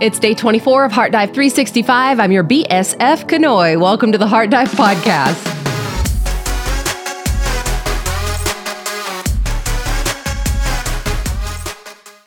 [0.00, 2.20] It's day 24 of Heart Dive 365.
[2.20, 3.80] I'm your BSF Kanoe.
[3.80, 5.44] Welcome to the Heart Dive podcast.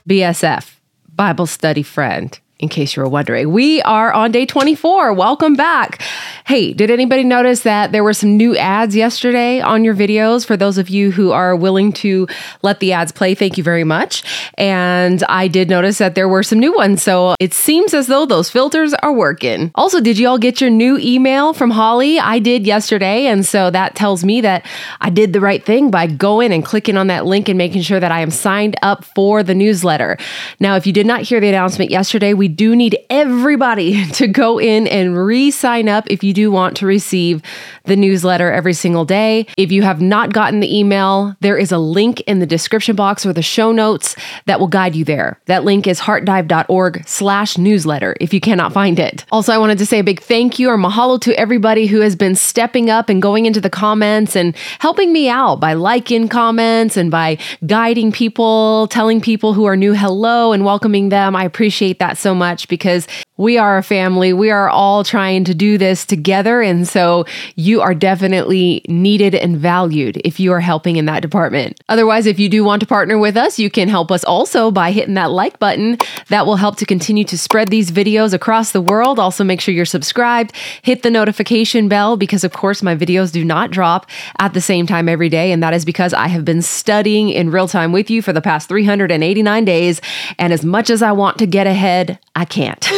[0.09, 0.79] BSF,
[1.15, 3.51] Bible study friend in case you were wondering.
[3.51, 5.13] We are on day 24.
[5.13, 6.01] Welcome back.
[6.45, 10.45] Hey, did anybody notice that there were some new ads yesterday on your videos?
[10.45, 12.27] For those of you who are willing to
[12.63, 14.23] let the ads play, thank you very much.
[14.55, 17.03] And I did notice that there were some new ones.
[17.03, 19.71] So it seems as though those filters are working.
[19.75, 22.19] Also, did you all get your new email from Holly?
[22.19, 23.27] I did yesterday.
[23.27, 24.65] And so that tells me that
[24.99, 27.99] I did the right thing by going and clicking on that link and making sure
[27.99, 30.17] that I am signed up for the newsletter.
[30.59, 34.59] Now, if you did not hear the announcement yesterday, we do need everybody to go
[34.59, 37.41] in and re sign up if you do want to receive
[37.85, 39.45] the newsletter every single day.
[39.57, 43.25] If you have not gotten the email, there is a link in the description box
[43.25, 45.39] or the show notes that will guide you there.
[45.45, 49.25] That link is heartdive.org slash newsletter if you cannot find it.
[49.31, 52.15] Also, I wanted to say a big thank you or mahalo to everybody who has
[52.15, 56.97] been stepping up and going into the comments and helping me out by liking comments
[56.97, 61.35] and by guiding people, telling people who are new hello and welcoming them.
[61.35, 63.07] I appreciate that so much because
[63.41, 64.33] we are a family.
[64.33, 66.61] We are all trying to do this together.
[66.61, 67.25] And so
[67.55, 71.81] you are definitely needed and valued if you are helping in that department.
[71.89, 74.91] Otherwise, if you do want to partner with us, you can help us also by
[74.91, 75.97] hitting that like button.
[76.27, 79.17] That will help to continue to spread these videos across the world.
[79.17, 83.43] Also, make sure you're subscribed, hit the notification bell because, of course, my videos do
[83.43, 84.05] not drop
[84.37, 85.51] at the same time every day.
[85.51, 88.41] And that is because I have been studying in real time with you for the
[88.41, 89.99] past 389 days.
[90.37, 92.87] And as much as I want to get ahead, I can't.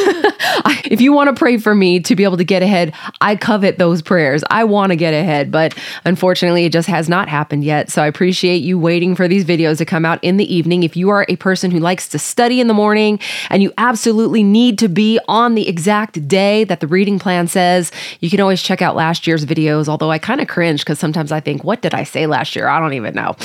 [0.86, 3.80] if you want to pray for me to be able to get ahead, I covet
[3.80, 4.44] those prayers.
[4.52, 7.90] I want to get ahead, but unfortunately, it just has not happened yet.
[7.90, 10.84] So I appreciate you waiting for these videos to come out in the evening.
[10.84, 14.44] If you are a person who likes to study in the morning and you absolutely
[14.44, 18.62] need to be on the exact day that the reading plan says, you can always
[18.62, 19.88] check out last year's videos.
[19.88, 22.68] Although I kind of cringe because sometimes I think, what did I say last year?
[22.68, 23.36] I don't even know.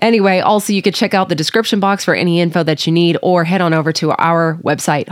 [0.00, 3.16] Anyway, also, you could check out the description box for any info that you need
[3.22, 5.08] or head on over to our website,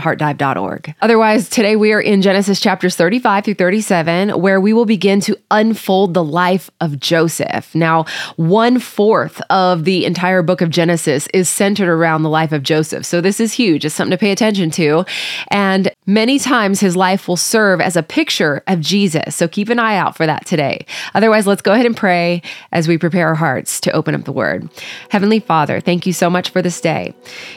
[1.02, 5.36] Otherwise, today we are in Genesis chapters 35 through 37, where we will begin to
[5.50, 7.74] unfold the life of Joseph.
[7.74, 8.04] Now,
[8.36, 13.04] one fourth of the entire book of Genesis is centered around the life of Joseph.
[13.04, 13.84] So this is huge.
[13.84, 15.04] It's something to pay attention to.
[15.48, 19.34] And many times his life will serve as a picture of Jesus.
[19.34, 20.86] So keep an eye out for that today.
[21.14, 24.32] Otherwise, let's go ahead and pray as we prepare our hearts to open up the
[24.32, 24.68] word.
[25.10, 27.12] Heavenly Father, thank you so much for this day.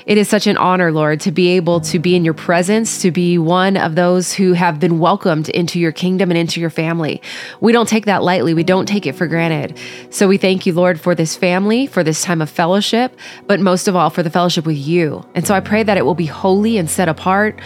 [0.08, 3.12] It is such an honor, Lord, to be able to be in your presence, to
[3.12, 7.22] be one of those who have been welcomed into your kingdom and into your family.
[7.62, 9.78] We don't take that lightly, we don't take it for granted.
[10.10, 13.16] So we thank you, Lord, for this family, for this time of fellowship,
[13.46, 15.24] but most of all, for the fellowship with you.
[15.36, 17.60] And so I pray that it will be holy and set apart,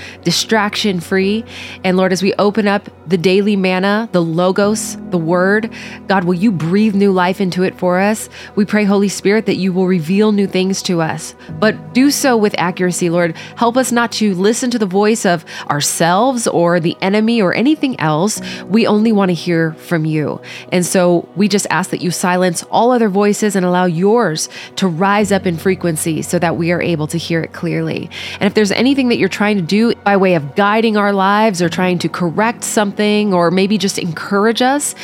[1.00, 1.46] free.
[1.84, 5.72] And Lord, as we open up the daily manna, the logos, the word,
[6.08, 8.30] God, will you breathe new life into it for us?
[8.56, 12.36] We pray, Holy Spirit, that you will reveal new things to us, but do so
[12.38, 13.36] with accuracy, Lord.
[13.56, 18.00] Help us not to listen to the voice of ourselves or the enemy or anything
[18.00, 18.42] else.
[18.64, 20.42] We only want to hear from you.
[20.72, 24.88] And so we just ask that you silence all other voices and allow yours to
[24.88, 28.10] rise up in frequency so that we are able to hear it clearly.
[28.40, 31.62] And if there's anything that you're trying to do by way of guiding our lives
[31.62, 34.96] or trying to correct something or maybe just encourage us,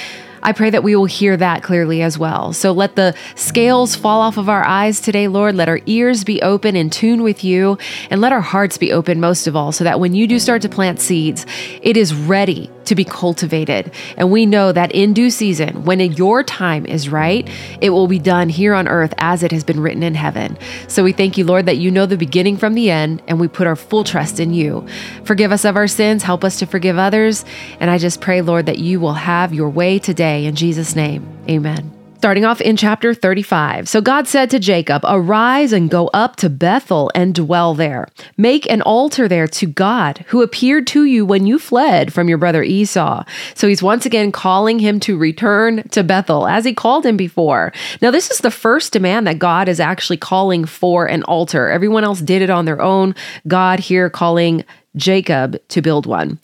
[0.41, 2.53] I pray that we will hear that clearly as well.
[2.53, 5.55] So let the scales fall off of our eyes today, Lord.
[5.55, 7.77] Let our ears be open in tune with you,
[8.09, 10.61] and let our hearts be open most of all, so that when you do start
[10.61, 11.45] to plant seeds,
[11.81, 13.91] it is ready to be cultivated.
[14.17, 17.49] And we know that in due season, when your time is right,
[17.81, 20.57] it will be done here on earth as it has been written in heaven.
[20.87, 23.47] So we thank you, Lord, that you know the beginning from the end, and we
[23.47, 24.85] put our full trust in you.
[25.23, 27.45] Forgive us of our sins, help us to forgive others.
[27.79, 30.45] And I just pray, Lord, that you will have your way today.
[30.45, 31.98] In Jesus' name, amen.
[32.19, 33.87] Starting off in chapter 35.
[33.87, 38.09] So God said to Jacob, Arise and go up to Bethel and dwell there.
[38.35, 42.37] Make an altar there to God, who appeared to you when you fled from your
[42.37, 43.23] brother Esau.
[43.55, 47.71] So he's once again calling him to return to Bethel, as he called him before.
[48.01, 51.69] Now, this is the first demand that God is actually calling for an altar.
[51.69, 53.15] Everyone else did it on their own.
[53.47, 54.65] God here calling
[54.97, 56.37] Jacob to build one.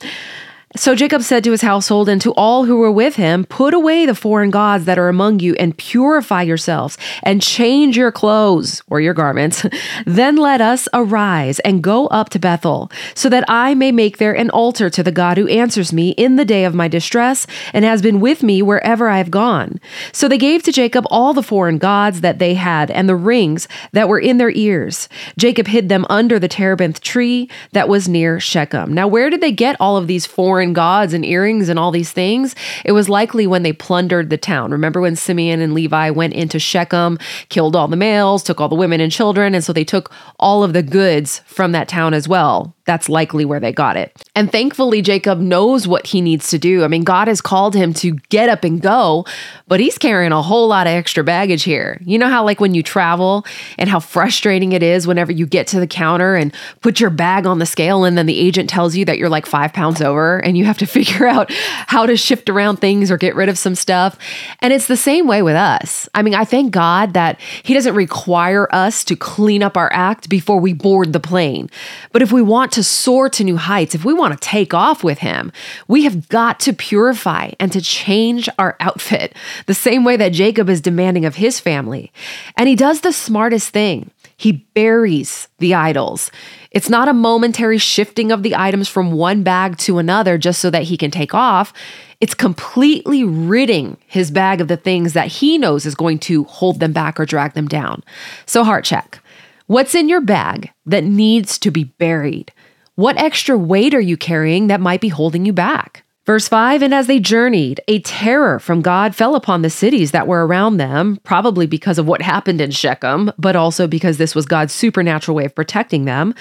[0.78, 4.06] So Jacob said to his household and to all who were with him, Put away
[4.06, 9.00] the foreign gods that are among you and purify yourselves and change your clothes or
[9.00, 9.66] your garments.
[10.06, 14.34] then let us arise and go up to Bethel, so that I may make there
[14.34, 17.86] an altar to the God who answers me in the day of my distress and
[17.86, 19.80] has been with me wherever I have gone.
[20.12, 23.70] So they gave to Jacob all the foreign gods that they had and the rings
[23.94, 25.08] that were in their ears.
[25.38, 28.94] Jacob hid them under the terebinth tree that was near Shechem.
[28.94, 32.12] Now, where did they get all of these foreign gods and earrings and all these
[32.12, 32.56] things?
[32.84, 34.72] It was likely when they plundered the town.
[34.72, 37.18] Remember when Simeon and Levi went into Shechem,
[37.50, 40.64] killed all the males, took all the women and children, and so they took all
[40.64, 42.75] of the goods from that town as well.
[42.86, 44.12] That's likely where they got it.
[44.36, 46.84] And thankfully, Jacob knows what he needs to do.
[46.84, 49.26] I mean, God has called him to get up and go,
[49.68, 52.00] but he's carrying a whole lot of extra baggage here.
[52.06, 53.44] You know how, like, when you travel
[53.80, 57.48] and how frustrating it is whenever you get to the counter and put your bag
[57.48, 60.38] on the scale, and then the agent tells you that you're like five pounds over,
[60.38, 63.58] and you have to figure out how to shift around things or get rid of
[63.58, 64.16] some stuff.
[64.60, 66.08] And it's the same way with us.
[66.14, 70.30] I mean, I thank God that He doesn't require us to clean up our act
[70.30, 71.72] before we board the plane.
[72.12, 75.04] But if we want to soar to new heights, if we want to take off
[75.04, 75.52] with him,
[75.88, 79.34] we have got to purify and to change our outfit
[79.66, 82.12] the same way that Jacob is demanding of his family.
[82.58, 84.12] And he does the smartest thing.
[84.38, 86.30] He buries the idols.
[86.72, 90.70] It's not a momentary shifting of the items from one bag to another just so
[90.70, 91.72] that he can take off.
[92.20, 96.82] It's completely ridding his bag of the things that he knows is going to hold
[96.82, 98.04] them back or drag them down.
[98.46, 99.22] So, heart check.
[99.68, 102.52] What's in your bag that needs to be buried?
[102.96, 106.06] What extra weight are you carrying that might be holding you back?
[106.26, 110.28] Verse 5 And as they journeyed, a terror from God fell upon the cities that
[110.28, 114.46] were around them, probably because of what happened in Shechem, but also because this was
[114.46, 116.34] God's supernatural way of protecting them,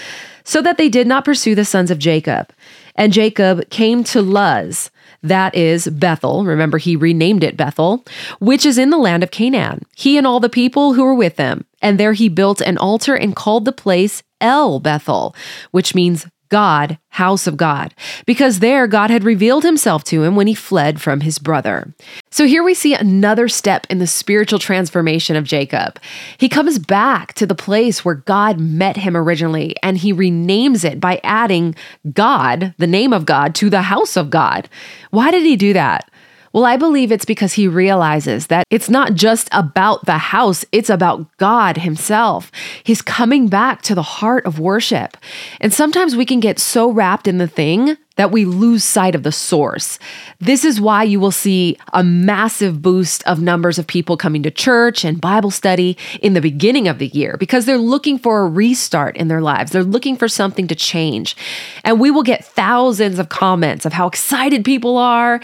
[0.44, 2.52] so that they did not pursue the sons of Jacob.
[2.94, 4.92] And Jacob came to Luz,
[5.24, 6.44] that is Bethel.
[6.44, 8.04] Remember, he renamed it Bethel,
[8.38, 9.82] which is in the land of Canaan.
[9.96, 11.64] He and all the people who were with him.
[11.82, 15.34] And there he built an altar and called the place El Bethel,
[15.70, 17.96] which means God, house of God,
[18.26, 21.92] because there God had revealed himself to him when he fled from his brother.
[22.30, 25.98] So here we see another step in the spiritual transformation of Jacob.
[26.38, 31.00] He comes back to the place where God met him originally and he renames it
[31.00, 31.74] by adding
[32.12, 34.68] God, the name of God, to the house of God.
[35.10, 36.08] Why did he do that?
[36.54, 40.88] Well, I believe it's because he realizes that it's not just about the house, it's
[40.88, 42.52] about God himself.
[42.84, 45.16] He's coming back to the heart of worship.
[45.60, 49.24] And sometimes we can get so wrapped in the thing that we lose sight of
[49.24, 49.98] the source.
[50.38, 54.52] This is why you will see a massive boost of numbers of people coming to
[54.52, 58.46] church and Bible study in the beginning of the year because they're looking for a
[58.48, 59.72] restart in their lives.
[59.72, 61.36] They're looking for something to change.
[61.82, 65.40] And we will get thousands of comments of how excited people are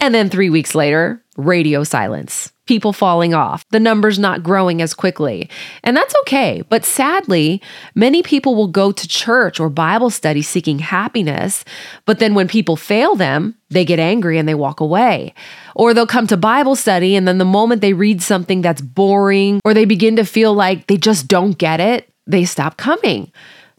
[0.00, 4.94] and then three weeks later, radio silence, people falling off, the numbers not growing as
[4.94, 5.48] quickly.
[5.82, 6.62] And that's okay.
[6.68, 7.60] But sadly,
[7.94, 11.64] many people will go to church or Bible study seeking happiness.
[12.06, 15.34] But then when people fail them, they get angry and they walk away.
[15.74, 19.60] Or they'll come to Bible study and then the moment they read something that's boring
[19.64, 23.32] or they begin to feel like they just don't get it, they stop coming.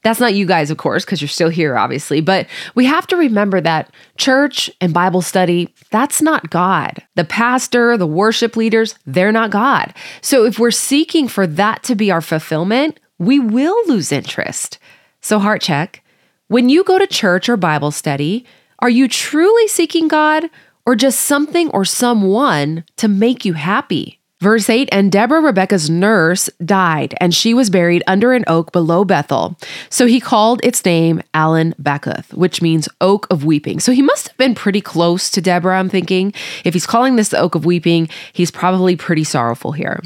[0.06, 2.22] That's not you guys, of course, because you're still here, obviously.
[2.22, 7.02] But we have to remember that church and Bible study, that's not God.
[7.16, 9.96] The pastor, the worship leaders, they're not God.
[10.22, 14.78] So if we're seeking for that to be our fulfillment, we will lose interest.
[15.22, 16.04] So, heart check
[16.50, 18.46] when you go to church or Bible study,
[18.78, 20.52] are you truly seeking God
[20.86, 24.19] or just something or someone to make you happy?
[24.45, 29.03] Verse 8 And Deborah, Rebekah's nurse, died, and she was buried under an oak below
[29.03, 29.57] Bethel.
[29.89, 33.80] So he called its name Allon Bachuth, which means oak of weeping.
[33.80, 36.31] So he must have been pretty close to Deborah, I'm thinking.
[36.64, 39.99] If he's calling this the oak of weeping, he's probably pretty sorrowful here.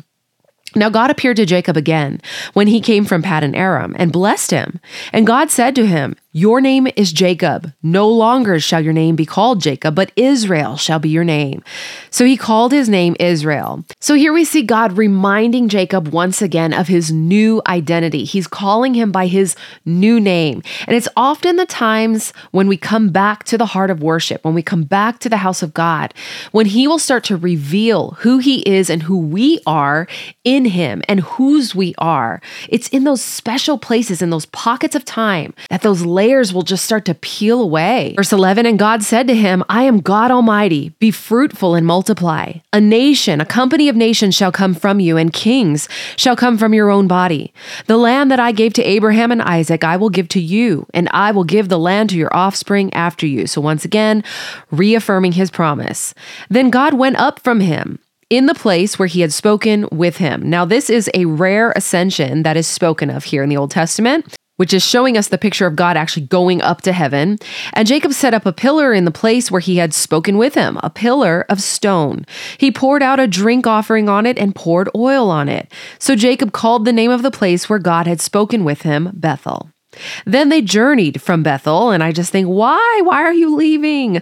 [0.74, 2.22] Now God appeared to Jacob again
[2.54, 4.80] when he came from Paddan Aram and blessed him.
[5.12, 7.74] And God said to him, your name is Jacob.
[7.82, 11.64] No longer shall your name be called Jacob, but Israel shall be your name.
[12.12, 13.84] So he called his name Israel.
[14.00, 18.26] So here we see God reminding Jacob once again of his new identity.
[18.26, 19.56] He's calling him by his
[19.86, 20.62] new name.
[20.86, 24.54] And it's often the times when we come back to the heart of worship, when
[24.54, 26.14] we come back to the house of God,
[26.52, 30.08] when he will start to reveal who he is and who we are
[30.44, 32.40] in him and whose we are.
[32.68, 36.84] It's in those special places, in those pockets of time, that those layers will just
[36.84, 38.14] start to peel away.
[38.18, 40.90] Verse 11 And God said to him, I am God Almighty.
[41.00, 42.56] Be fruitful and multiply.
[42.74, 46.74] A nation, a company of nations shall come from you, and kings shall come from
[46.74, 47.54] your own body.
[47.86, 51.08] The land that I gave to Abraham and Isaac, I will give to you, and
[51.14, 53.48] I will give the land to your offspring after you.
[53.48, 54.22] So once again,
[54.72, 56.14] reaffirming his promise.
[56.50, 58.00] Then God went up from him
[58.30, 60.50] in the place where he had spoken with him.
[60.50, 64.36] Now, this is a rare ascension that is spoken of here in the Old Testament.
[64.60, 67.38] Which is showing us the picture of God actually going up to heaven.
[67.72, 70.78] And Jacob set up a pillar in the place where he had spoken with him,
[70.84, 72.26] a pillar of stone.
[72.58, 75.72] He poured out a drink offering on it and poured oil on it.
[75.98, 79.70] So Jacob called the name of the place where God had spoken with him Bethel.
[80.26, 83.02] Then they journeyed from Bethel, and I just think, why?
[83.04, 84.22] Why are you leaving?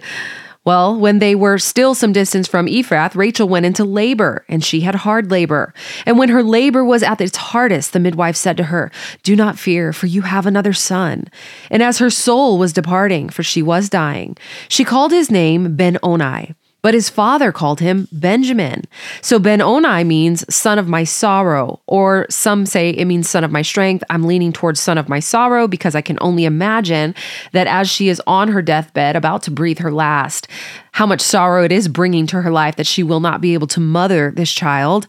[0.68, 4.80] Well, when they were still some distance from Ephrath, Rachel went into labor, and she
[4.80, 5.72] had hard labor.
[6.04, 8.90] And when her labor was at its hardest, the midwife said to her,
[9.22, 11.28] Do not fear, for you have another son.
[11.70, 14.36] And as her soul was departing, for she was dying,
[14.68, 16.54] she called his name Ben Oni.
[16.80, 18.84] But his father called him Benjamin.
[19.20, 23.50] So Ben Oni means son of my sorrow, or some say it means son of
[23.50, 24.04] my strength.
[24.10, 27.14] I'm leaning towards son of my sorrow because I can only imagine
[27.52, 30.46] that as she is on her deathbed, about to breathe her last,
[30.92, 33.66] how much sorrow it is bringing to her life that she will not be able
[33.68, 35.06] to mother this child.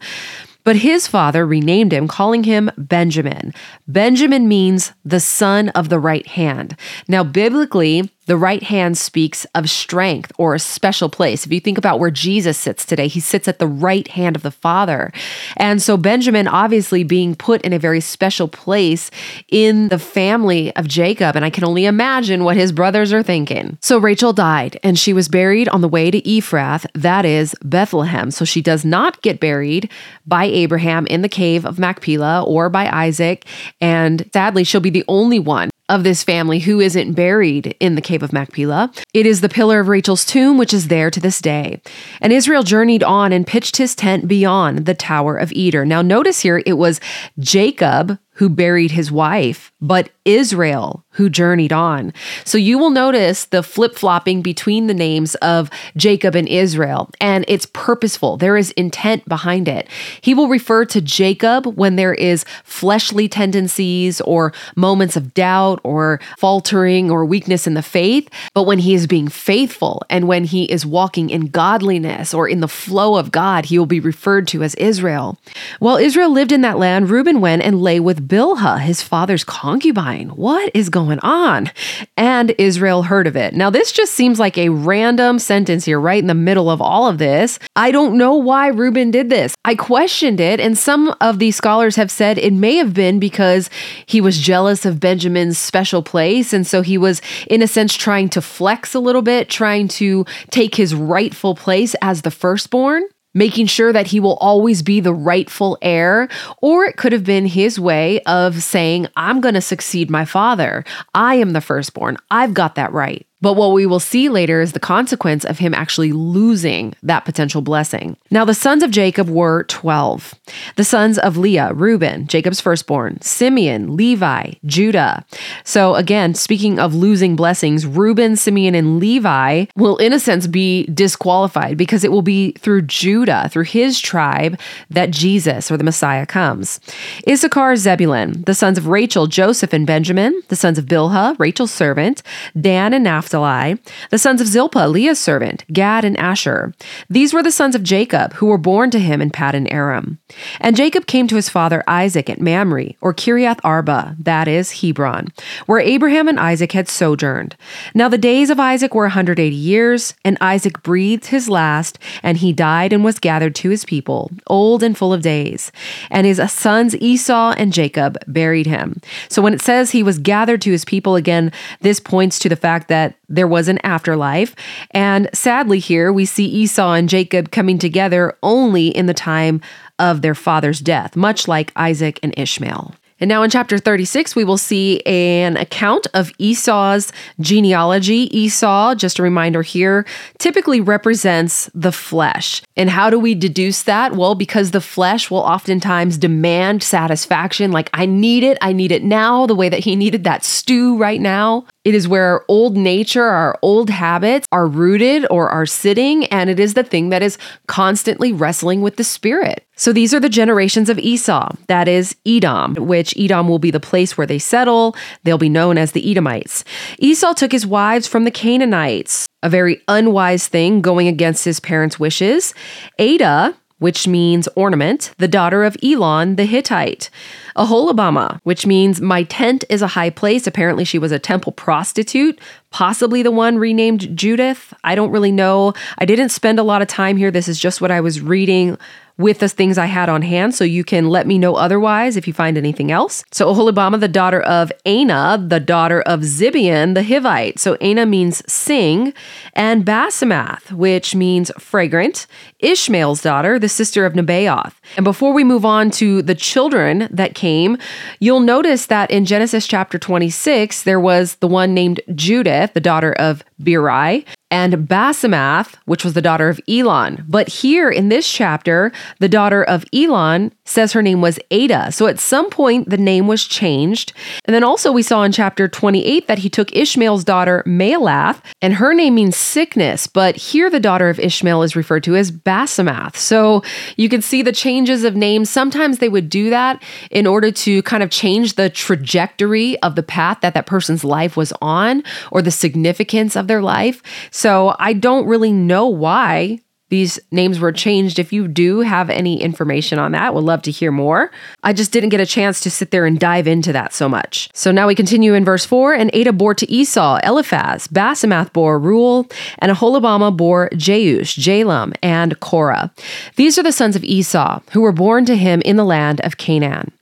[0.62, 3.54] But his father renamed him, calling him Benjamin.
[3.88, 6.76] Benjamin means the son of the right hand.
[7.08, 11.44] Now, biblically, the right hand speaks of strength or a special place.
[11.44, 14.42] If you think about where Jesus sits today, he sits at the right hand of
[14.42, 15.12] the Father.
[15.56, 19.10] And so Benjamin, obviously, being put in a very special place
[19.48, 21.34] in the family of Jacob.
[21.34, 23.76] And I can only imagine what his brothers are thinking.
[23.80, 28.30] So Rachel died and she was buried on the way to Ephrath, that is Bethlehem.
[28.30, 29.90] So she does not get buried
[30.24, 33.44] by Abraham in the cave of Machpelah or by Isaac.
[33.80, 38.00] And sadly, she'll be the only one of this family who isn't buried in the
[38.00, 38.92] cave of Machpelah.
[39.12, 41.82] It is the pillar of Rachel's tomb, which is there to this day.
[42.20, 45.84] And Israel journeyed on and pitched his tent beyond the Tower of Eder.
[45.84, 47.00] Now, notice here it was
[47.38, 52.10] Jacob who buried his wife, but Israel who journeyed on.
[52.44, 57.44] So you will notice the flip flopping between the names of Jacob and Israel, and
[57.48, 58.38] it's purposeful.
[58.38, 59.88] There is intent behind it.
[60.22, 66.18] He will refer to Jacob when there is fleshly tendencies or moments of doubt or
[66.38, 70.64] faltering or weakness in the faith, but when he is being faithful and when he
[70.64, 74.62] is walking in godliness or in the flow of God, he will be referred to
[74.62, 75.36] as Israel.
[75.78, 80.28] While Israel lived in that land, Reuben went and lay with Bilhah, his father's concubine.
[80.30, 81.72] What is going on?
[82.16, 83.54] And Israel heard of it.
[83.54, 87.08] Now, this just seems like a random sentence here, right in the middle of all
[87.08, 87.58] of this.
[87.74, 89.56] I don't know why Reuben did this.
[89.64, 93.68] I questioned it, and some of these scholars have said it may have been because
[94.06, 96.52] he was jealous of Benjamin's special place.
[96.52, 100.24] And so he was, in a sense, trying to flex a little bit, trying to
[100.50, 103.02] take his rightful place as the firstborn
[103.34, 106.28] making sure that he will always be the rightful heir.
[106.60, 110.84] Or it could have been his way of saying, I'm going to succeed my father.
[111.14, 112.16] I am the firstborn.
[112.30, 113.26] I've got that right.
[113.40, 117.62] But what we will see later is the consequence of him actually losing that potential
[117.62, 118.16] blessing.
[118.30, 120.34] Now, the sons of Jacob were 12.
[120.76, 125.24] The sons of Leah, Reuben, Jacob's firstborn, Simeon, Levi, Judah.
[125.64, 130.84] So, again, speaking of losing blessings, Reuben, Simeon, and Levi will, in a sense, be
[130.86, 136.26] disqualified because it will be through Judah, through his tribe, that Jesus or the Messiah
[136.26, 136.78] comes.
[137.26, 142.22] Issachar, Zebulun, the sons of Rachel, Joseph, and Benjamin, the sons of Bilhah, Rachel's servant,
[142.60, 143.78] Dan and Naphtali Naphtali,
[144.10, 146.74] the sons of Zilpah, Leah's servant, Gad and Asher.
[147.08, 150.18] These were the sons of Jacob, who were born to him in Paddan Aram.
[150.60, 155.28] And Jacob came to his father Isaac at Mamre, or Kiriath Arba, that is, Hebron,
[155.66, 157.56] where Abraham and Isaac had sojourned.
[157.94, 162.52] Now the days of Isaac were 180 years, and Isaac breathed his last, and he
[162.52, 165.70] died and was gathered to his people, old and full of days.
[166.10, 169.00] And his sons Esau and Jacob buried him.
[169.28, 172.56] So when it says he was gathered to his people, again, this points to the
[172.56, 174.54] fact that there was an afterlife.
[174.90, 179.62] And sadly, here we see Esau and Jacob coming together only in the time
[179.98, 182.94] of their father's death, much like Isaac and Ishmael.
[183.20, 188.36] And now in chapter 36, we will see an account of Esau's genealogy.
[188.36, 190.06] Esau, just a reminder here,
[190.38, 192.62] typically represents the flesh.
[192.76, 194.14] And how do we deduce that?
[194.16, 199.02] Well, because the flesh will oftentimes demand satisfaction, like, I need it, I need it
[199.02, 201.66] now, the way that he needed that stew right now.
[201.84, 206.60] It is where old nature, our old habits are rooted or are sitting, and it
[206.60, 209.66] is the thing that is constantly wrestling with the spirit.
[209.80, 211.54] So these are the generations of Esau.
[211.68, 214.94] That is Edom, which Edom will be the place where they settle.
[215.24, 216.64] They'll be known as the Edomites.
[216.98, 221.98] Esau took his wives from the Canaanites, a very unwise thing going against his parents'
[221.98, 222.52] wishes.
[222.98, 227.08] Adah, which means ornament, the daughter of Elon the Hittite.
[227.56, 230.46] Aholibamah, which means my tent is a high place.
[230.46, 234.74] Apparently, she was a temple prostitute, possibly the one renamed Judith.
[234.84, 235.72] I don't really know.
[235.96, 237.30] I didn't spend a lot of time here.
[237.30, 238.76] This is just what I was reading
[239.20, 242.26] with the things I had on hand, so you can let me know otherwise if
[242.26, 243.22] you find anything else.
[243.30, 247.58] So Aholibamah, the daughter of Anah, the daughter of Zibeon, the Hivite.
[247.58, 249.12] So Anah means sing,
[249.52, 252.26] and Basemath, which means fragrant,
[252.62, 254.74] Ishmael's daughter, the sister of Nebaioth.
[254.96, 257.78] And before we move on to the children that came,
[258.18, 263.12] you'll notice that in Genesis chapter 26, there was the one named Judith, the daughter
[263.12, 267.24] of Beeri, and Basemath, which was the daughter of Elon.
[267.28, 268.90] But here in this chapter,
[269.20, 271.92] the daughter of Elon says her name was Adah.
[271.92, 274.12] So at some point, the name was changed.
[274.44, 278.74] And then also, we saw in chapter 28 that he took Ishmael's daughter, Mahalath, and
[278.74, 280.06] her name means sickness.
[280.06, 283.14] But here, the daughter of Ishmael is referred to as Basemath.
[283.14, 283.62] So
[283.96, 285.48] you can see the changes of names.
[285.48, 290.02] Sometimes they would do that in order to kind of change the trajectory of the
[290.02, 292.02] path that that person's life was on
[292.32, 294.02] or the significance of their life.
[294.32, 296.58] So I don't really know why
[296.90, 298.18] these names were changed.
[298.18, 301.30] If you do have any information on that, would love to hear more.
[301.62, 304.50] I just didn't get a chance to sit there and dive into that so much.
[304.52, 308.78] So now we continue in verse 4 And Adah bore to Esau Eliphaz, Basemath bore
[308.78, 312.92] Reuel, and Aholibamah bore Jeush, Jalam, and Korah.
[313.36, 316.36] These are the sons of Esau, who were born to him in the land of
[316.36, 316.92] Canaan.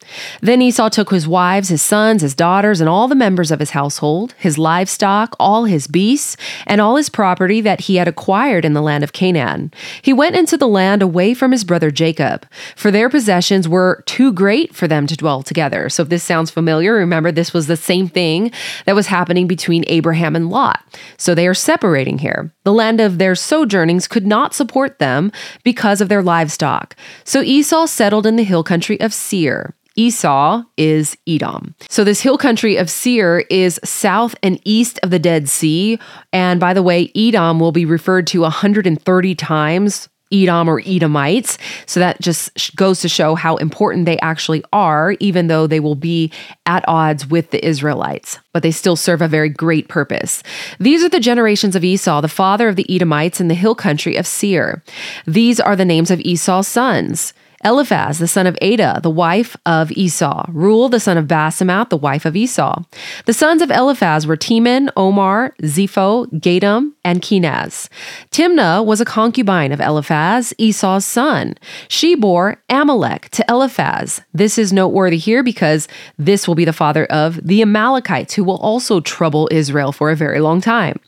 [0.40, 3.70] Then Esau took his wives, his sons, his daughters, and all the members of his
[3.70, 6.36] household, his livestock, all his beasts,
[6.66, 9.72] and all his property that he had acquired in the land of Canaan.
[10.02, 12.46] He went into the land away from his brother Jacob,
[12.76, 15.88] for their possessions were too great for them to dwell together.
[15.88, 18.50] So if this sounds familiar, remember this was the same thing
[18.86, 20.82] that was happening between Abraham and Lot.
[21.16, 22.52] So they are separating here.
[22.64, 26.96] The land of their sojournings could not support them because of their livestock.
[27.24, 29.74] So Esau settled in the hill country of Seir.
[29.98, 31.74] Esau is Edom.
[31.88, 35.98] So, this hill country of Seir is south and east of the Dead Sea.
[36.32, 41.58] And by the way, Edom will be referred to 130 times Edom or Edomites.
[41.86, 45.94] So that just goes to show how important they actually are, even though they will
[45.94, 46.30] be
[46.66, 48.38] at odds with the Israelites.
[48.52, 50.42] But they still serve a very great purpose.
[50.78, 54.16] These are the generations of Esau, the father of the Edomites in the hill country
[54.16, 54.82] of Seir.
[55.26, 57.32] These are the names of Esau's sons.
[57.64, 60.46] Eliphaz, the son of Adah, the wife of Esau.
[60.48, 62.82] Reuel, the son of Basemath, the wife of Esau.
[63.26, 67.88] The sons of Eliphaz were Teman, Omar, Zepho, Gatam, and Kenaz.
[68.30, 71.56] Timnah was a concubine of Eliphaz, Esau's son.
[71.88, 74.20] She bore Amalek to Eliphaz.
[74.32, 78.58] This is noteworthy here because this will be the father of the Amalekites, who will
[78.58, 81.00] also trouble Israel for a very long time.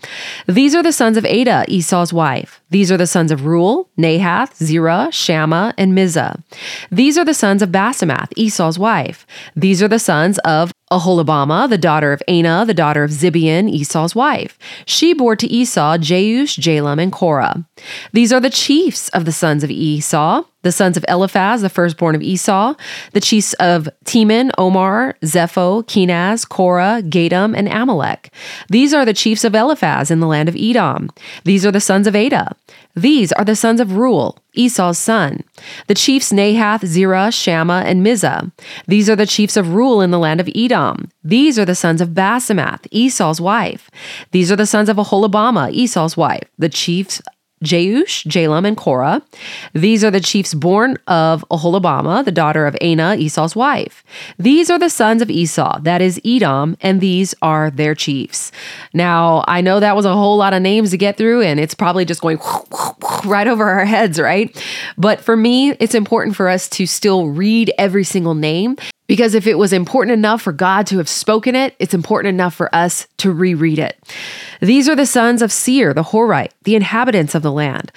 [0.48, 2.59] These are the sons of Adah, Esau's wife.
[2.70, 6.42] These are the sons of Reuel, Nahath, Zerah, Shammah, and Mizzah.
[6.90, 9.26] These are the sons of Basemath, Esau's wife.
[9.54, 14.14] These are the sons of Aholibamah, the daughter of Anah, the daughter of Zibeon, Esau's
[14.14, 14.58] wife.
[14.86, 17.64] She bore to Esau Jeush, Jalam, and Korah.
[18.12, 22.14] These are the chiefs of the sons of Esau the sons of Eliphaz, the firstborn
[22.14, 22.74] of Esau,
[23.12, 28.32] the chiefs of Teman, Omar, Zepho, Kenaz, Korah, Gatam, and Amalek.
[28.68, 31.10] These are the chiefs of Eliphaz in the land of Edom.
[31.44, 32.54] These are the sons of Adah.
[32.94, 35.44] These are the sons of Reuel, Esau's son.
[35.86, 38.50] The chiefs Nahath, Zerah, Shammah, and Mizzah.
[38.86, 41.08] These are the chiefs of Reuel in the land of Edom.
[41.22, 43.90] These are the sons of Basemath, Esau's wife.
[44.32, 46.48] These are the sons of Aholibamah, Esau's wife.
[46.58, 47.22] The chiefs
[47.64, 49.22] Jeush, Jalam, and Korah.
[49.74, 54.02] These are the chiefs born of Aholibamah, the daughter of Anah, Esau's wife.
[54.38, 58.50] These are the sons of Esau, that is Edom, and these are their chiefs.
[58.94, 61.74] Now, I know that was a whole lot of names to get through, and it's
[61.74, 62.38] probably just going
[63.26, 64.50] right over our heads, right?
[64.96, 68.76] But for me, it's important for us to still read every single name
[69.10, 72.54] because if it was important enough for God to have spoken it, it's important enough
[72.54, 73.98] for us to reread it.
[74.60, 77.90] These are the sons of Seir, the Horite, the inhabitants of the land.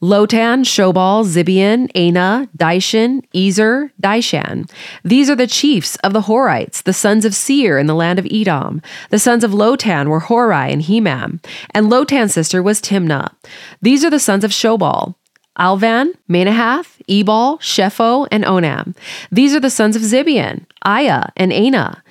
[0.00, 4.70] Lotan, Shobal, Zibeon, Anah, Dishan, Ezer, Dishan.
[5.04, 8.26] These are the chiefs of the Horites, the sons of Seir in the land of
[8.30, 8.80] Edom.
[9.10, 13.34] The sons of Lotan were Horai and Hemam, and Lotan's sister was Timnah.
[13.82, 15.14] These are the sons of Shobal.
[15.58, 18.96] Alvan, Manahath, Ebal, Shepho, and Onam.
[19.30, 22.02] These are the sons of Zibeon, Aiah, and Anah.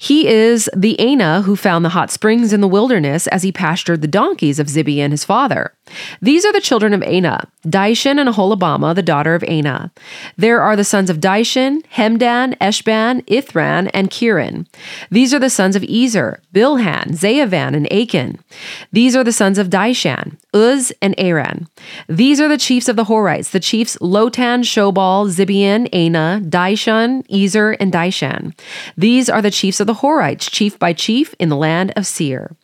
[0.00, 4.00] He is the Anah who found the hot springs in the wilderness as he pastured
[4.00, 5.74] the donkeys of Zibeon his father.
[6.22, 9.90] These are the children of Anah, Dishon and Aholibamah, the daughter of Anah.
[10.36, 14.66] There are the sons of Dishon, Hemdan, Eshban, Ithran, and Cheran.
[15.10, 18.38] These are the sons of Ezer, Bilhan, Zaavan, and Akan.
[18.92, 21.66] These are the sons of Dishan, Uz, and Aran.
[22.08, 24.00] These are the chiefs of the Horites, the chiefs
[24.38, 28.56] Lotan, Shobal, Zibeon, Anah, Dishon, Ezer, and Dishan.
[28.96, 32.54] These are the chiefs of the Horites, chief by chief, in the land of Seir.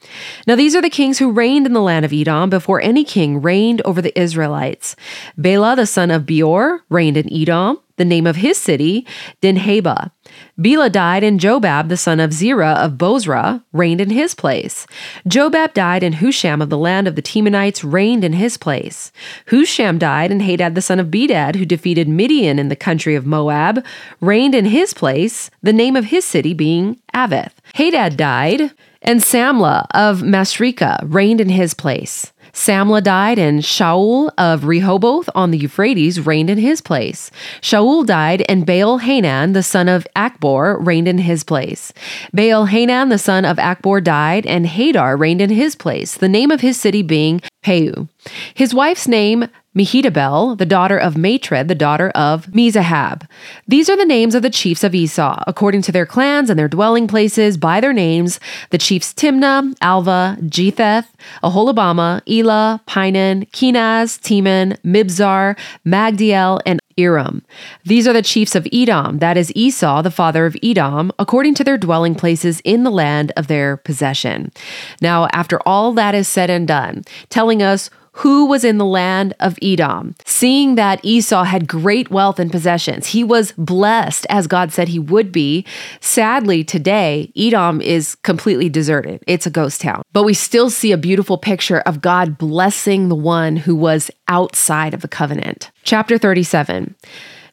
[0.46, 3.42] Now these are the kings who reigned in the land of Edom before any king
[3.42, 4.94] reigned over the Israelites.
[5.36, 7.80] Bela, the son of Beor, reigned in Edom.
[7.96, 9.06] The name of his city,
[9.40, 10.10] Dinhabah.
[10.56, 14.86] Bela died, and Jobab, the son of Zerah of Bozrah, reigned in his place.
[15.26, 19.10] Jobab died, and Husham of the land of the Temanites reigned in his place.
[19.48, 23.26] Husham died, and Hadad, the son of Bedad, who defeated Midian in the country of
[23.26, 23.84] Moab,
[24.20, 27.52] reigned in his place, the name of his city being Avith.
[27.74, 28.70] Hadad died,
[29.02, 32.32] and Samlah of Masrekah reigned in his place.
[32.54, 37.30] Samlah died, and Shaul of Rehoboth on the Euphrates reigned in his place.
[37.60, 41.92] Shaul died, and Baal Hanan, the son of Achbor, reigned in his place.
[42.32, 46.50] Baal Hanan, the son of Achbor, died, and Hadar reigned in his place, the name
[46.50, 48.08] of his city being Peu.
[48.54, 53.28] His wife's name Mehetabel, the daughter of Matred, the daughter of Mezahab.
[53.66, 56.68] These are the names of the chiefs of Esau, according to their clans and their
[56.68, 58.38] dwelling places, by their names
[58.70, 61.06] the chiefs Timnah, Alvah, Jetheth,
[61.42, 67.42] Aholibamah, Elah, Pinan, Kenaz, Teman, Mibzar, Magdiel, and Iram.
[67.84, 71.64] These are the chiefs of Edom, that is Esau, the father of Edom, according to
[71.64, 74.52] their dwelling places in the land of their possession.
[75.00, 79.34] Now, after all that is said and done, telling us who was in the land
[79.40, 80.14] of Edom.
[80.24, 84.98] Seeing that Esau had great wealth and possessions, he was blessed as God said he
[84.98, 85.66] would be.
[86.00, 89.22] Sadly, today, Edom is completely deserted.
[89.26, 90.02] It's a ghost town.
[90.12, 94.94] But we still see a beautiful picture of God blessing the one who was outside
[94.94, 95.70] of the covenant.
[95.82, 96.94] Chapter 37.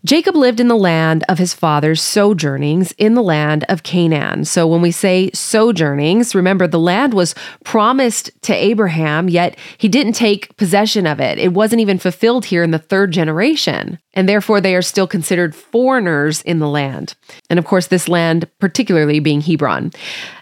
[0.03, 4.45] Jacob lived in the land of his father's sojournings in the land of Canaan.
[4.45, 10.13] So when we say sojournings, remember the land was promised to Abraham, yet he didn't
[10.13, 11.37] take possession of it.
[11.37, 13.99] It wasn't even fulfilled here in the third generation.
[14.13, 17.15] And therefore, they are still considered foreigners in the land.
[17.50, 19.91] And of course, this land, particularly being Hebron.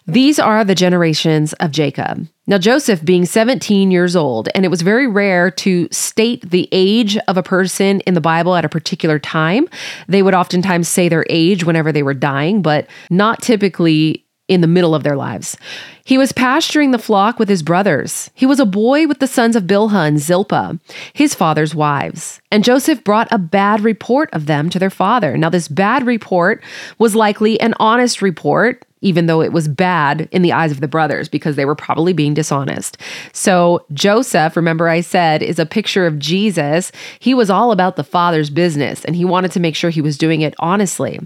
[0.07, 2.27] These are the generations of Jacob.
[2.47, 7.15] Now, Joseph being 17 years old, and it was very rare to state the age
[7.27, 9.69] of a person in the Bible at a particular time.
[10.07, 14.67] They would oftentimes say their age whenever they were dying, but not typically in the
[14.67, 15.55] middle of their lives.
[16.03, 18.31] He was pasturing the flock with his brothers.
[18.33, 20.79] He was a boy with the sons of Bilhah and Zilpah,
[21.13, 22.41] his father's wives.
[22.51, 25.37] And Joseph brought a bad report of them to their father.
[25.37, 26.63] Now, this bad report
[26.97, 30.87] was likely an honest report even though it was bad in the eyes of the
[30.87, 32.97] brothers because they were probably being dishonest.
[33.33, 36.91] So, Joseph, remember I said, is a picture of Jesus.
[37.19, 40.17] He was all about the Father's business and he wanted to make sure he was
[40.17, 41.19] doing it honestly.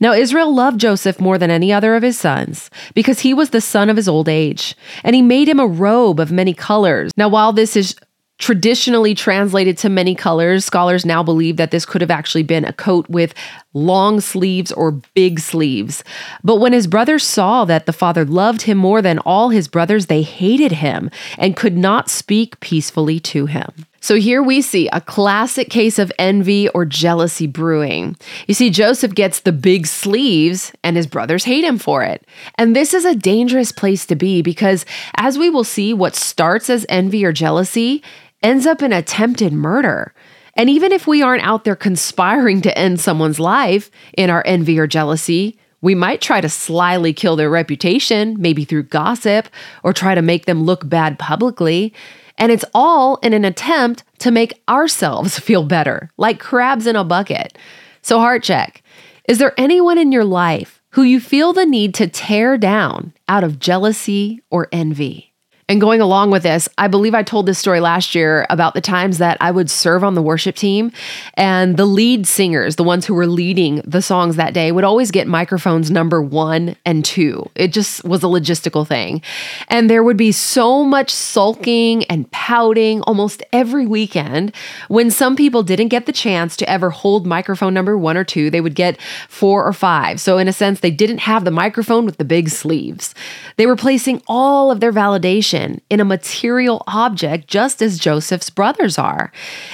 [0.00, 3.60] Now, Israel loved Joseph more than any other of his sons because he was the
[3.60, 7.12] son of his old age, and he made him a robe of many colors.
[7.16, 7.96] Now, while this is
[8.38, 10.64] traditionally translated to many colors.
[10.64, 13.34] Scholars now believe that this could have actually been a coat with
[13.72, 16.02] long sleeves or big sleeves.
[16.42, 20.06] But when his brothers saw that the father loved him more than all his brothers,
[20.06, 23.86] they hated him and could not speak peacefully to him.
[24.04, 28.16] So here we see a classic case of envy or jealousy brewing.
[28.46, 32.22] You see, Joseph gets the big sleeves and his brothers hate him for it.
[32.58, 34.84] And this is a dangerous place to be because,
[35.16, 38.02] as we will see, what starts as envy or jealousy
[38.44, 40.14] ends up in attempted murder.
[40.54, 44.78] And even if we aren't out there conspiring to end someone's life in our envy
[44.78, 49.48] or jealousy, we might try to slyly kill their reputation, maybe through gossip,
[49.82, 51.92] or try to make them look bad publicly.
[52.38, 57.04] And it's all in an attempt to make ourselves feel better, like crabs in a
[57.04, 57.58] bucket.
[58.02, 58.82] So, heart check
[59.28, 63.42] Is there anyone in your life who you feel the need to tear down out
[63.42, 65.33] of jealousy or envy?
[65.66, 68.82] And going along with this, I believe I told this story last year about the
[68.82, 70.92] times that I would serve on the worship team
[71.34, 75.10] and the lead singers, the ones who were leading the songs that day, would always
[75.10, 77.50] get microphones number one and two.
[77.54, 79.22] It just was a logistical thing.
[79.68, 84.54] And there would be so much sulking and pouting almost every weekend
[84.88, 88.50] when some people didn't get the chance to ever hold microphone number one or two.
[88.50, 89.00] They would get
[89.30, 90.20] four or five.
[90.20, 93.14] So, in a sense, they didn't have the microphone with the big sleeves.
[93.56, 98.98] They were placing all of their validation in a material object, just as Joseph's brothers
[98.98, 99.32] are.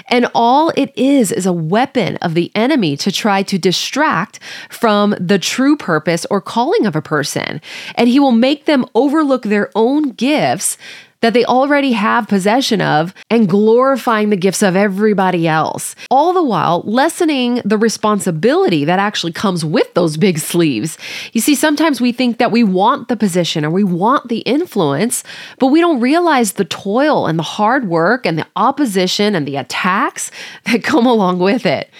[0.08, 4.38] And all it is is a weapon of the enemy to try to distract
[4.68, 7.60] from the true purpose or calling of a person.
[7.94, 10.76] And he will make them overlook their own gifts
[11.20, 16.42] that they already have possession of and glorifying the gifts of everybody else, all the
[16.42, 20.98] while lessening the responsibility that actually comes with those big sleeves.
[21.32, 25.22] You see, sometimes we think that we want the position or we want the influence,
[25.58, 29.56] but we don't realize the toil and the hard work and the opposition and the
[29.56, 30.30] attacks
[30.64, 31.90] that come along with it.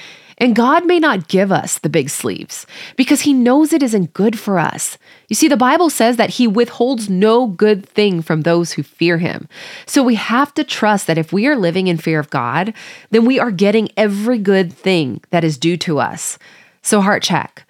[0.41, 4.39] And God may not give us the big sleeves because He knows it isn't good
[4.39, 4.97] for us.
[5.29, 9.19] You see, the Bible says that He withholds no good thing from those who fear
[9.19, 9.49] Him.
[9.85, 12.73] So we have to trust that if we are living in fear of God,
[13.11, 16.39] then we are getting every good thing that is due to us.
[16.81, 17.67] So, heart check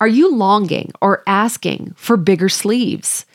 [0.00, 3.26] Are you longing or asking for bigger sleeves?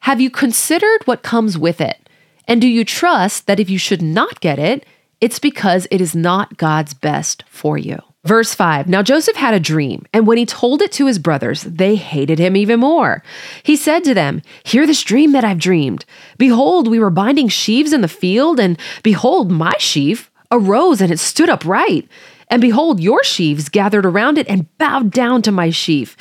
[0.00, 2.08] Have you considered what comes with it?
[2.48, 4.86] And do you trust that if you should not get it,
[5.20, 8.00] it's because it is not God's best for you?
[8.24, 11.62] Verse 5 Now Joseph had a dream, and when he told it to his brothers,
[11.62, 13.22] they hated him even more.
[13.62, 16.04] He said to them, Hear this dream that I've dreamed.
[16.36, 21.18] Behold, we were binding sheaves in the field, and behold, my sheaf arose and it
[21.18, 22.08] stood upright.
[22.48, 26.16] And behold, your sheaves gathered around it and bowed down to my sheaf.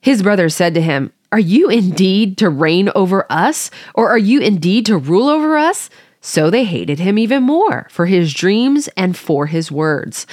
[0.00, 4.40] His brothers said to him, Are you indeed to reign over us, or are you
[4.40, 5.90] indeed to rule over us?
[6.20, 10.26] So they hated him even more for his dreams and for his words.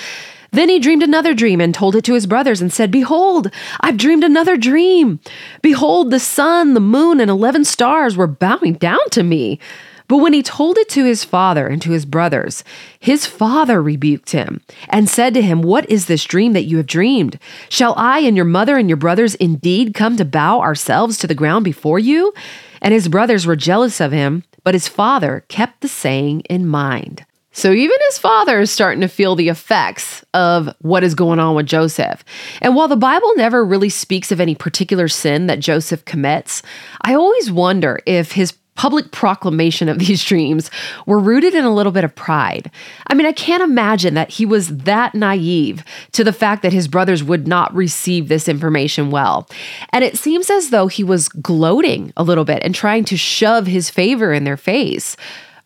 [0.57, 3.95] Then he dreamed another dream and told it to his brothers and said, Behold, I've
[3.95, 5.19] dreamed another dream.
[5.61, 9.59] Behold, the sun, the moon, and eleven stars were bowing down to me.
[10.07, 12.63] But when he told it to his father and to his brothers,
[12.99, 16.87] his father rebuked him and said to him, What is this dream that you have
[16.87, 17.37] dreamed?
[17.69, 21.35] Shall I and your mother and your brothers indeed come to bow ourselves to the
[21.35, 22.33] ground before you?
[22.81, 27.26] And his brothers were jealous of him, but his father kept the saying in mind.
[27.57, 31.55] So even his father is starting to feel the effects of what is going on
[31.55, 32.23] with Joseph.
[32.61, 36.61] And while the Bible never really speaks of any particular sin that Joseph commits,
[37.01, 40.69] I always wonder if his public proclamation of these dreams
[41.07, 42.69] were rooted in a little bit of pride.
[43.07, 46.87] I mean, I can't imagine that he was that naive to the fact that his
[46.87, 49.49] brothers would not receive this information well.
[49.91, 53.65] And it seems as though he was gloating a little bit and trying to shove
[53.65, 55.17] his favor in their face.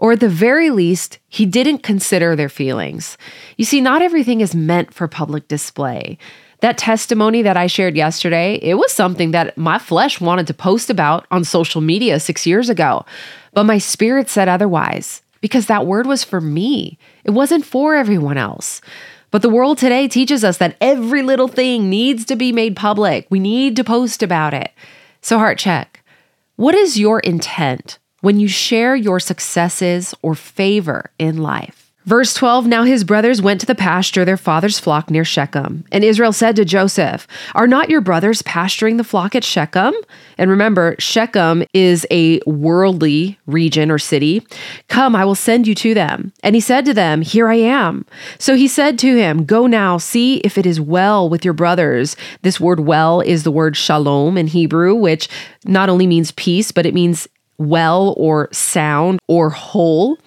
[0.02, 3.20] Or at the very least, he didn't consider their feelings.
[3.56, 6.18] You see, not everything is meant for public display.
[6.62, 10.90] That testimony that I shared yesterday, it was something that my flesh wanted to post
[10.90, 13.06] about on social media six years ago.
[13.54, 18.40] But my spirit said otherwise because that word was for me, it wasn't for everyone
[18.40, 18.82] else.
[19.30, 23.28] But the world today teaches us that every little thing needs to be made public.
[23.30, 24.72] We need to post about it.
[25.22, 26.04] So, heart check.
[26.56, 31.92] What is your intent when you share your successes or favor in life.
[32.06, 35.86] Verse 12 Now his brothers went to the pasture their father's flock near Shechem.
[35.92, 39.94] And Israel said to Joseph, Are not your brothers pasturing the flock at Shechem?
[40.38, 44.46] And remember, Shechem is a worldly region or city.
[44.88, 46.34] Come, I will send you to them.
[46.42, 48.08] And he said to them, Here I am.
[48.40, 52.16] So he said to him, Go now, see if it is well with your brothers.
[52.42, 55.30] This word well is the word shalom in Hebrew, which
[55.66, 57.28] not only means peace, but it means
[57.62, 60.18] well or sound or whole.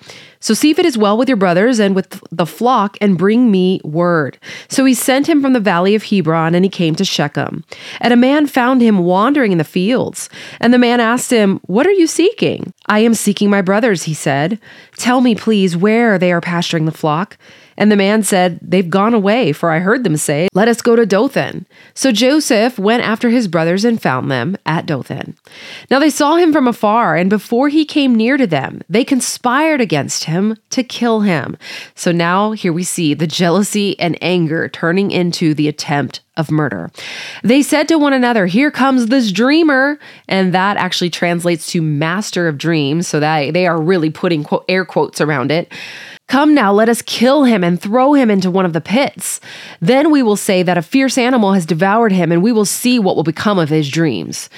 [0.44, 3.51] So see if it is well with your brothers and with the flock, and bring
[3.51, 4.37] me word.
[4.68, 7.64] So he sent him from the valley of Hebron, and he came to Shechem.
[7.99, 10.29] And a man found him wandering in the fields.
[10.61, 12.75] And the man asked him, What are you seeking?
[12.85, 14.59] I am seeking my brothers, he said.
[14.99, 17.38] Tell me, please, where they are pasturing the flock.
[17.77, 20.97] And the man said, They've gone away, for I heard them say, Let us go
[20.97, 21.67] to Dothan.
[21.95, 25.37] So Joseph went after his brothers and found them at Dothan.
[25.91, 29.81] Now they saw him from afar, and before he came near to them, they conspired
[29.81, 31.57] against him to kill him.
[31.95, 36.91] So now here we see the jealousy and anger turning into the attempt of murder.
[37.43, 39.99] They said to one another, Here comes this dreamer.
[40.29, 43.07] And that actually translates to master of dreams.
[43.07, 45.73] So that they are really putting quote, air quotes around it.
[46.27, 49.41] Come now, let us kill him and throw him into one of the pits.
[49.81, 52.99] Then we will say that a fierce animal has devoured him, and we will see
[52.99, 54.49] what will become of his dreams.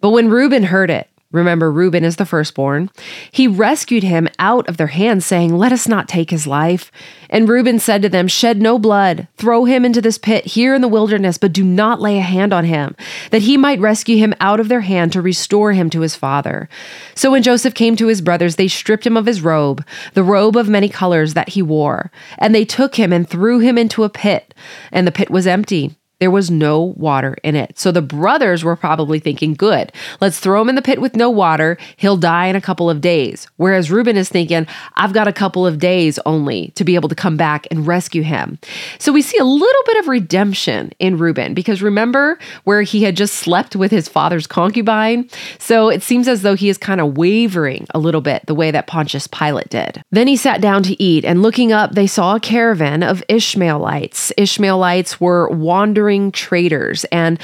[0.00, 2.90] But when Reuben heard it, Remember, Reuben is the firstborn.
[3.32, 6.92] He rescued him out of their hands, saying, Let us not take his life.
[7.28, 10.80] And Reuben said to them, Shed no blood, throw him into this pit here in
[10.80, 12.94] the wilderness, but do not lay a hand on him,
[13.32, 16.68] that he might rescue him out of their hand to restore him to his father.
[17.16, 20.56] So when Joseph came to his brothers, they stripped him of his robe, the robe
[20.56, 24.08] of many colors that he wore, and they took him and threw him into a
[24.08, 24.54] pit,
[24.92, 25.96] and the pit was empty.
[26.24, 27.78] There was no water in it.
[27.78, 31.28] So the brothers were probably thinking, good, let's throw him in the pit with no
[31.28, 31.76] water.
[31.98, 33.46] He'll die in a couple of days.
[33.56, 37.14] Whereas Reuben is thinking, I've got a couple of days only to be able to
[37.14, 38.58] come back and rescue him.
[38.98, 43.18] So we see a little bit of redemption in Reuben because remember where he had
[43.18, 45.28] just slept with his father's concubine?
[45.58, 48.70] So it seems as though he is kind of wavering a little bit the way
[48.70, 50.02] that Pontius Pilate did.
[50.10, 54.32] Then he sat down to eat, and looking up, they saw a caravan of Ishmaelites.
[54.38, 57.38] Ishmaelites were wandering traders, and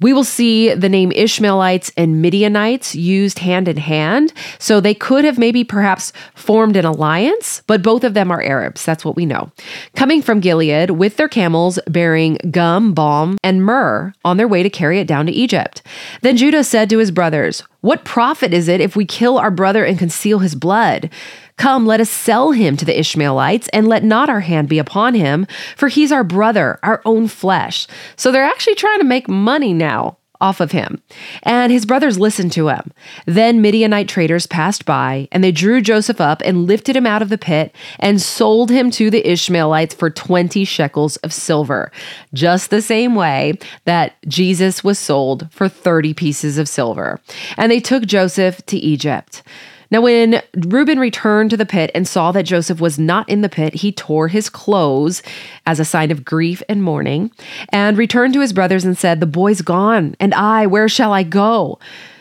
[0.00, 4.32] we will see the name Ishmaelites and Midianites used hand in hand.
[4.58, 8.84] So they could have maybe perhaps formed an alliance, but both of them are Arabs.
[8.84, 9.50] That's what we know.
[9.96, 14.70] Coming from Gilead with their camels bearing gum, balm, and myrrh on their way to
[14.70, 15.82] carry it down to Egypt.
[16.22, 19.84] Then Judah said to his brothers, What profit is it if we kill our brother
[19.84, 21.10] and conceal his blood?
[21.56, 25.14] Come, let us sell him to the Ishmaelites, and let not our hand be upon
[25.14, 27.86] him, for he's our brother, our own flesh.
[28.16, 31.02] So they're actually trying to make money now off of him.
[31.42, 32.92] And his brothers listened to him.
[33.26, 37.28] Then Midianite traders passed by, and they drew Joseph up and lifted him out of
[37.28, 41.90] the pit and sold him to the Ishmaelites for 20 shekels of silver,
[42.32, 47.20] just the same way that Jesus was sold for 30 pieces of silver.
[47.56, 49.42] And they took Joseph to Egypt.
[49.90, 53.48] Now, when Reuben returned to the pit and saw that Joseph was not in the
[53.48, 55.22] pit, he tore his clothes
[55.66, 57.30] as a sign of grief and mourning
[57.70, 61.22] and returned to his brothers and said, The boy's gone, and I, where shall I
[61.22, 61.78] go?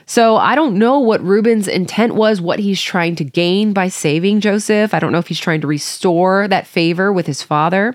[0.09, 4.39] So I don't know what Reuben's intent was, what he's trying to gain by saving
[4.39, 4.93] Joseph.
[4.93, 7.93] I don't know if he's trying to restore that favor with his father.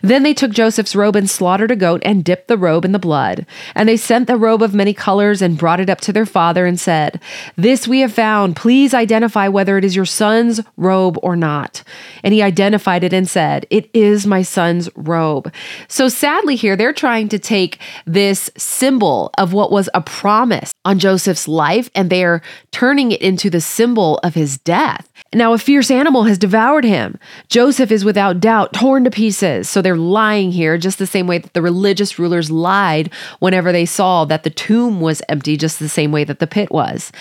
[0.00, 3.00] Then they took Joseph's robe and slaughtered a goat and dipped the robe in the
[3.00, 3.46] blood.
[3.74, 6.66] And they sent the robe of many colors and brought it up to their father
[6.66, 7.20] and said,
[7.56, 8.54] This we have found.
[8.54, 11.82] Please identify whether it is your son's robe or not.
[12.22, 15.52] And he identified it and said, It is my son's robe.
[15.88, 20.98] So sadly, here they're trying to take this symbol of what was a promise on
[20.98, 22.40] Joseph's life and they're
[22.72, 25.10] turning it into the symbol of his death.
[25.32, 27.18] Now, a fierce animal has devoured him.
[27.48, 29.68] Joseph is without doubt torn to pieces.
[29.68, 33.86] So they're lying here just the same way that the religious rulers lied whenever they
[33.86, 37.12] saw that the tomb was empty, just the same way that the pit was.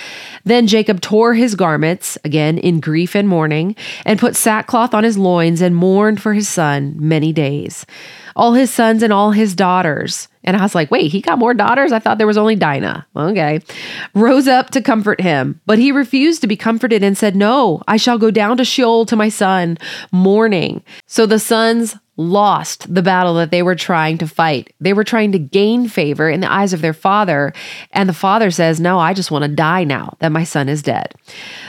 [0.43, 5.17] Then Jacob tore his garments, again in grief and mourning, and put sackcloth on his
[5.17, 7.85] loins and mourned for his son many days
[8.39, 10.29] all his sons and all his daughters.
[10.45, 11.91] And I was like, wait, he got more daughters?
[11.91, 13.05] I thought there was only Dinah.
[13.15, 13.59] Okay.
[14.15, 17.97] Rose up to comfort him, but he refused to be comforted and said, No, I
[17.97, 19.77] shall go down to Sheol to my son,
[20.13, 20.81] mourning.
[21.05, 24.75] So the sons lost the battle that they were trying to fight.
[24.81, 27.53] They were trying to gain favor in the eyes of their father.
[27.91, 30.83] And the father says, No, I just want to die now that my son is
[30.83, 31.15] dead.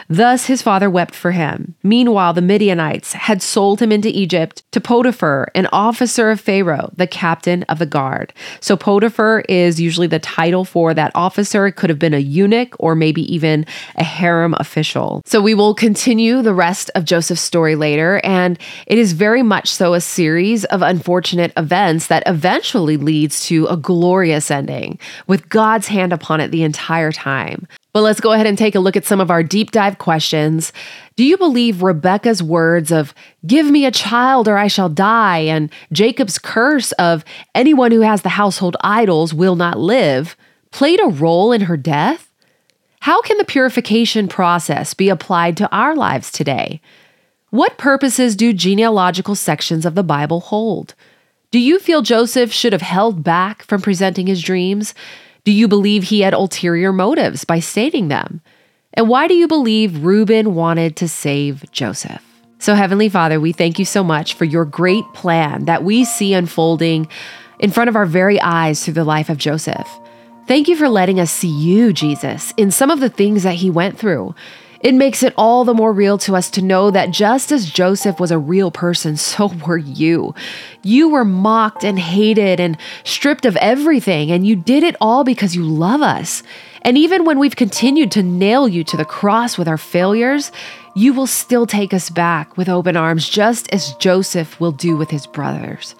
[0.09, 1.77] Thus his father wept for him.
[1.85, 7.07] Meanwhile, the Midianites had sold him into Egypt to Potiphar, an officer of Pharaoh, the
[7.07, 8.33] captain of the guard.
[8.59, 11.69] So Potiphar is usually the title for that officer.
[11.69, 15.23] It could have been a eunuch or maybe even a harem official.
[15.27, 18.21] So we will continue the rest of Joseph's story later.
[18.25, 18.59] And
[18.89, 20.01] it is very much so a
[20.41, 26.41] series of unfortunate events that eventually leads to a glorious ending with God's hand upon
[26.41, 27.69] it the entire time.
[27.93, 30.73] But let's go ahead and take a look at some of our deep dive questions.
[31.17, 33.13] Do you believe Rebecca's words of,
[33.47, 37.23] Give me a child or I shall die, and Jacob's curse of,
[37.55, 40.39] Anyone who has the household idols will not live,
[40.71, 42.33] played a role in her death?
[43.01, 46.81] How can the purification process be applied to our lives today?
[47.51, 50.95] What purposes do genealogical sections of the Bible hold?
[51.51, 54.95] Do you feel Joseph should have held back from presenting his dreams?
[55.43, 58.41] Do you believe he had ulterior motives by stating them?
[58.95, 62.25] And why do you believe Reuben wanted to save Joseph?
[62.61, 66.35] So, Heavenly Father, we thank you so much for your great plan that we see
[66.35, 67.09] unfolding
[67.59, 69.89] in front of our very eyes through the life of Joseph.
[70.47, 73.71] Thank you for letting us see you, Jesus, in some of the things that he
[73.71, 74.37] went through.
[74.81, 78.19] It makes it all the more real to us to know that just as Joseph
[78.19, 80.35] was a real person, so were you.
[80.83, 85.55] You were mocked and hated and stripped of everything, and you did it all because
[85.55, 86.43] you love us.
[86.83, 90.51] And even when we've continued to nail you to the cross with our failures,
[90.95, 95.11] you will still take us back with open arms, just as Joseph will do with
[95.11, 95.95] his brothers.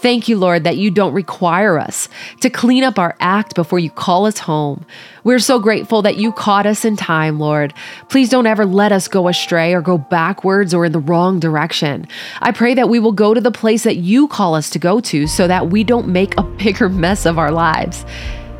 [0.00, 2.08] Thank you, Lord, that you don't require us
[2.40, 4.84] to clean up our act before you call us home.
[5.24, 7.74] We're so grateful that you caught us in time, Lord.
[8.08, 12.06] Please don't ever let us go astray or go backwards or in the wrong direction.
[12.40, 15.00] I pray that we will go to the place that you call us to go
[15.00, 18.04] to so that we don't make a bigger mess of our lives.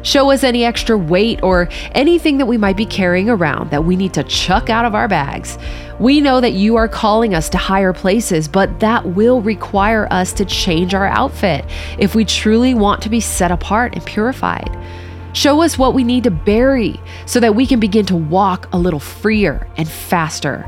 [0.08, 3.94] Show us any extra weight or anything that we might be carrying around that we
[3.94, 5.58] need to chuck out of our bags.
[6.00, 10.32] We know that you are calling us to higher places, but that will require us
[10.32, 11.66] to change our outfit
[11.98, 14.74] if we truly want to be set apart and purified.
[15.34, 18.78] Show us what we need to bury so that we can begin to walk a
[18.78, 20.64] little freer and faster.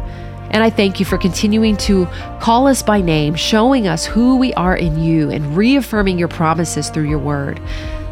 [0.51, 2.05] And I thank you for continuing to
[2.43, 6.91] call us by name, showing us who we are in you, and reaffirming your promises
[6.91, 7.59] through your word.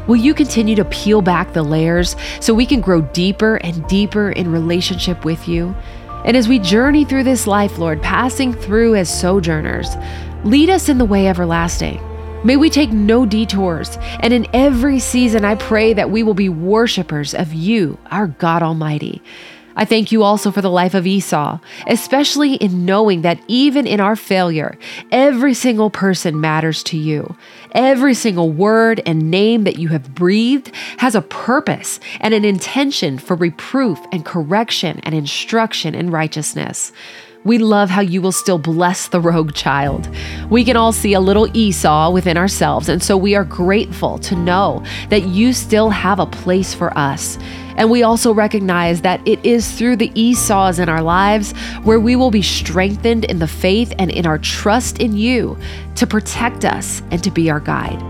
[0.08, 4.30] Will you continue to peel back the layers so we can grow deeper and deeper
[4.30, 5.76] in relationship with you?
[6.24, 9.94] And as we journey through this life, Lord, passing through as sojourners,
[10.44, 12.02] lead us in the way everlasting.
[12.42, 16.48] May we take no detours, and in every season, I pray that we will be
[16.48, 19.20] worshipers of you, our God Almighty.
[19.79, 24.01] I thank you also for the life of Esau, especially in knowing that even in
[24.01, 24.76] our failure,
[25.12, 27.37] every single person matters to you.
[27.70, 33.18] Every single word and name that you have breathed has a purpose and an intention
[33.18, 36.91] for reproof and correction and instruction in righteousness.
[37.45, 40.09] We love how you will still bless the rogue child.
[40.51, 44.35] We can all see a little Esau within ourselves, and so we are grateful to
[44.35, 47.39] know that you still have a place for us.
[47.79, 51.53] And we also recognize that it is through the Esau's in our lives
[51.85, 55.57] where we will be strengthened in the faith and in our trust in you
[55.95, 58.03] to protect us and to be our guide.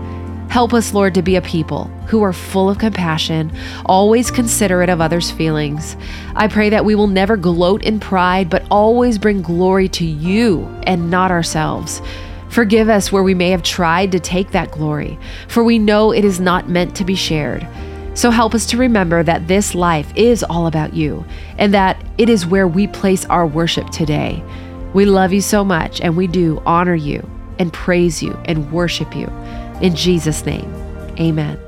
[0.49, 3.51] Help us, Lord, to be a people who are full of compassion,
[3.85, 5.95] always considerate of others' feelings.
[6.35, 10.65] I pray that we will never gloat in pride, but always bring glory to you
[10.87, 12.01] and not ourselves.
[12.49, 16.25] Forgive us where we may have tried to take that glory, for we know it
[16.25, 17.67] is not meant to be shared.
[18.13, 21.25] So help us to remember that this life is all about you
[21.57, 24.43] and that it is where we place our worship today.
[24.93, 27.29] We love you so much and we do honor you
[27.59, 29.27] and praise you and worship you.
[29.81, 30.73] In Jesus' name,
[31.19, 31.59] amen.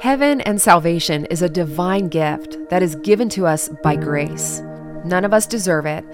[0.00, 4.60] Heaven and salvation is a divine gift that is given to us by grace.
[5.04, 6.04] None of us deserve it.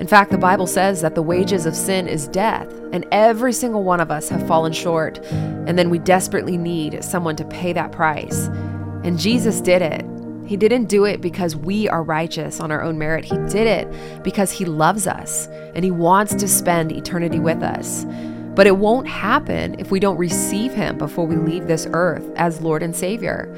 [0.00, 3.84] In fact, the Bible says that the wages of sin is death, and every single
[3.84, 5.18] one of us have fallen short.
[5.66, 8.48] And then we desperately need someone to pay that price.
[9.04, 10.04] And Jesus did it.
[10.46, 13.24] He didn't do it because we are righteous on our own merit.
[13.24, 18.06] He did it because He loves us and He wants to spend eternity with us.
[18.54, 22.62] But it won't happen if we don't receive Him before we leave this earth as
[22.62, 23.54] Lord and Savior.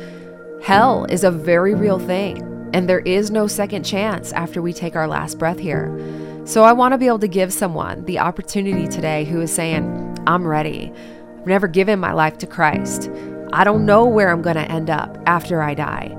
[0.63, 2.43] Hell is a very real thing,
[2.75, 5.97] and there is no second chance after we take our last breath here.
[6.45, 10.19] So I want to be able to give someone the opportunity today who is saying,
[10.27, 10.93] I'm ready.
[11.39, 13.11] I've never given my life to Christ.
[13.53, 16.17] I don't know where I'm going to end up after I die,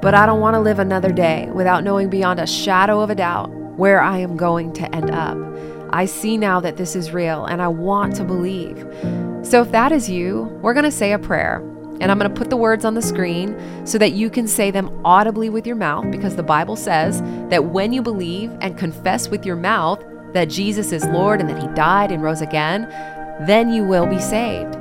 [0.00, 3.14] but I don't want to live another day without knowing beyond a shadow of a
[3.14, 5.36] doubt where I am going to end up.
[5.90, 8.78] I see now that this is real and I want to believe.
[9.42, 11.58] So if that is you, we're going to say a prayer.
[12.00, 13.54] And I'm going to put the words on the screen
[13.86, 17.20] so that you can say them audibly with your mouth because the Bible says
[17.50, 20.02] that when you believe and confess with your mouth
[20.32, 22.88] that Jesus is Lord and that He died and rose again,
[23.46, 24.79] then you will be saved.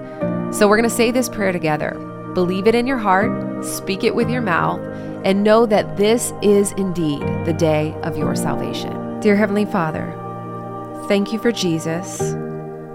[0.51, 1.91] So we're going to say this prayer together.
[2.33, 4.79] Believe it in your heart, speak it with your mouth,
[5.23, 9.19] and know that this is indeed the day of your salvation.
[9.19, 10.11] Dear Heavenly Father,
[11.07, 12.33] thank you for Jesus.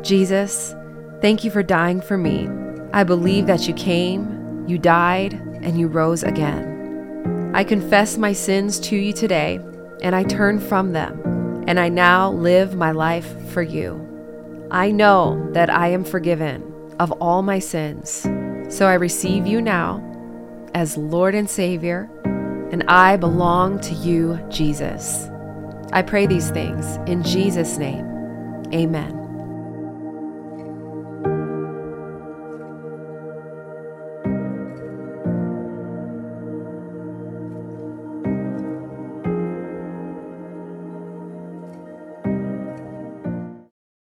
[0.02, 0.74] Jesus,
[1.20, 2.48] thank you for dying for me.
[2.92, 7.52] I believe that you came, you died, and you rose again.
[7.54, 9.60] I confess my sins to you today,
[10.02, 14.00] and I turn from them, and I now live my life for you.
[14.72, 18.26] I know that I am forgiven of all my sins.
[18.68, 20.02] So I receive you now
[20.74, 22.10] as Lord and Savior,
[22.72, 25.28] and I belong to you, Jesus.
[25.92, 28.04] I pray these things in Jesus' name.
[28.74, 29.23] Amen.